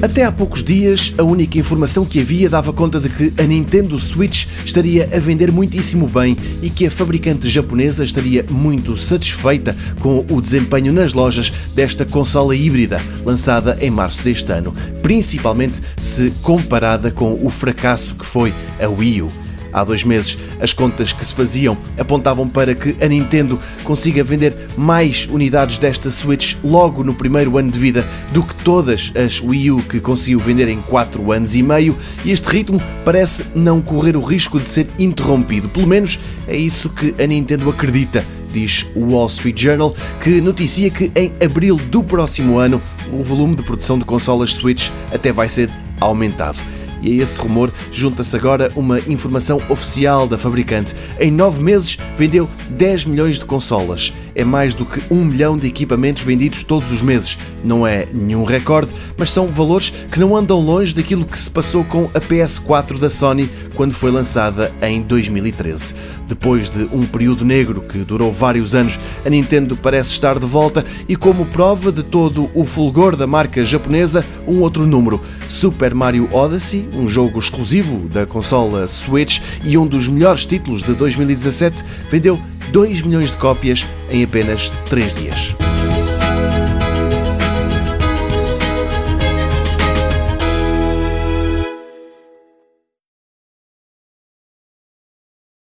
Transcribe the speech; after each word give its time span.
Até 0.00 0.22
há 0.24 0.30
poucos 0.30 0.62
dias, 0.62 1.12
a 1.18 1.24
única 1.24 1.58
informação 1.58 2.04
que 2.04 2.20
havia 2.20 2.48
dava 2.48 2.72
conta 2.72 3.00
de 3.00 3.08
que 3.08 3.32
a 3.36 3.44
Nintendo 3.44 3.98
Switch 3.98 4.46
estaria 4.64 5.10
a 5.12 5.18
vender 5.18 5.50
muitíssimo 5.50 6.06
bem 6.06 6.36
e 6.62 6.70
que 6.70 6.86
a 6.86 6.90
fabricante 6.90 7.48
japonesa 7.48 8.04
estaria 8.04 8.46
muito 8.48 8.96
satisfeita 8.96 9.76
com 9.98 10.24
o 10.30 10.40
desempenho 10.40 10.92
nas 10.92 11.14
lojas 11.14 11.52
desta 11.74 12.04
consola 12.04 12.54
híbrida, 12.54 13.02
lançada 13.24 13.76
em 13.80 13.90
março 13.90 14.22
deste 14.22 14.52
ano, 14.52 14.72
principalmente 15.02 15.80
se 15.96 16.30
comparada 16.42 17.10
com 17.10 17.36
o 17.44 17.50
fracasso 17.50 18.14
que 18.14 18.24
foi 18.24 18.54
a 18.80 18.88
Wii 18.88 19.22
U. 19.22 19.47
Há 19.72 19.84
dois 19.84 20.04
meses, 20.04 20.38
as 20.60 20.72
contas 20.72 21.12
que 21.12 21.24
se 21.24 21.34
faziam 21.34 21.76
apontavam 21.98 22.48
para 22.48 22.74
que 22.74 22.96
a 23.02 23.08
Nintendo 23.08 23.58
consiga 23.84 24.24
vender 24.24 24.56
mais 24.76 25.28
unidades 25.30 25.78
desta 25.78 26.10
Switch 26.10 26.56
logo 26.62 27.04
no 27.04 27.14
primeiro 27.14 27.58
ano 27.58 27.70
de 27.70 27.78
vida 27.78 28.06
do 28.32 28.42
que 28.42 28.54
todas 28.56 29.12
as 29.14 29.40
Wii 29.40 29.70
U 29.72 29.82
que 29.82 30.00
conseguiu 30.00 30.40
vender 30.40 30.68
em 30.68 30.80
4 30.80 31.32
anos 31.32 31.54
e 31.54 31.62
meio, 31.62 31.96
e 32.24 32.30
este 32.30 32.48
ritmo 32.48 32.80
parece 33.04 33.44
não 33.54 33.80
correr 33.80 34.16
o 34.16 34.22
risco 34.22 34.58
de 34.58 34.68
ser 34.68 34.86
interrompido. 34.98 35.68
Pelo 35.68 35.86
menos 35.86 36.18
é 36.46 36.56
isso 36.56 36.88
que 36.88 37.14
a 37.22 37.26
Nintendo 37.26 37.68
acredita 37.68 38.24
diz 38.52 38.86
o 38.94 39.12
Wall 39.12 39.26
Street 39.26 39.60
Journal, 39.60 39.94
que 40.22 40.40
noticia 40.40 40.90
que 40.90 41.12
em 41.14 41.32
abril 41.44 41.76
do 41.76 42.02
próximo 42.02 42.58
ano 42.58 42.80
o 43.12 43.22
volume 43.22 43.54
de 43.54 43.62
produção 43.62 43.98
de 43.98 44.04
consolas 44.04 44.54
Switch 44.54 44.90
até 45.12 45.32
vai 45.32 45.48
ser 45.48 45.70
aumentado. 46.00 46.58
E 47.02 47.20
a 47.20 47.22
esse 47.22 47.40
rumor 47.40 47.72
junta-se 47.92 48.34
agora 48.34 48.72
uma 48.74 48.98
informação 49.00 49.60
oficial 49.68 50.26
da 50.26 50.38
fabricante. 50.38 50.94
Em 51.18 51.30
nove 51.30 51.62
meses 51.62 51.96
vendeu 52.16 52.48
10 52.70 53.06
milhões 53.06 53.38
de 53.38 53.44
consolas. 53.44 54.12
É 54.34 54.44
mais 54.44 54.74
do 54.74 54.84
que 54.84 55.02
um 55.12 55.24
milhão 55.24 55.56
de 55.56 55.66
equipamentos 55.66 56.22
vendidos 56.22 56.62
todos 56.62 56.90
os 56.92 57.02
meses. 57.02 57.36
Não 57.64 57.86
é 57.86 58.06
nenhum 58.12 58.44
recorde, 58.44 58.92
mas 59.16 59.30
são 59.30 59.48
valores 59.48 59.92
que 60.10 60.20
não 60.20 60.36
andam 60.36 60.60
longe 60.60 60.94
daquilo 60.94 61.24
que 61.24 61.38
se 61.38 61.50
passou 61.50 61.82
com 61.84 62.04
a 62.14 62.20
PS4 62.20 62.98
da 62.98 63.10
Sony 63.10 63.50
quando 63.78 63.94
foi 63.94 64.10
lançada 64.10 64.72
em 64.82 65.00
2013. 65.00 65.94
Depois 66.26 66.68
de 66.68 66.82
um 66.92 67.06
período 67.06 67.44
negro 67.44 67.80
que 67.80 67.98
durou 67.98 68.32
vários 68.32 68.74
anos, 68.74 68.98
a 69.24 69.30
Nintendo 69.30 69.76
parece 69.76 70.10
estar 70.10 70.36
de 70.36 70.46
volta 70.46 70.84
e, 71.08 71.14
como 71.14 71.46
prova 71.46 71.92
de 71.92 72.02
todo 72.02 72.50
o 72.54 72.64
fulgor 72.64 73.14
da 73.14 73.24
marca 73.24 73.64
japonesa, 73.64 74.26
um 74.48 74.62
outro 74.62 74.84
número: 74.84 75.20
Super 75.46 75.94
Mario 75.94 76.28
Odyssey 76.32 76.88
um 76.92 77.08
jogo 77.08 77.38
exclusivo 77.38 78.08
da 78.08 78.26
consola 78.26 78.88
Switch 78.88 79.40
e 79.62 79.78
um 79.78 79.86
dos 79.86 80.08
melhores 80.08 80.44
títulos 80.44 80.82
de 80.82 80.92
2017, 80.94 81.84
vendeu 82.10 82.40
2 82.72 83.02
milhões 83.02 83.30
de 83.30 83.36
cópias 83.36 83.86
em 84.10 84.24
apenas 84.24 84.72
3 84.88 85.14
dias. 85.14 85.67